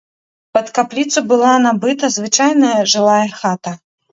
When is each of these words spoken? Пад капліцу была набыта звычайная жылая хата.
Пад 0.57 0.71
капліцу 0.77 1.19
была 1.33 1.53
набыта 1.67 2.05
звычайная 2.17 2.75
жылая 2.95 3.25
хата. 3.39 3.79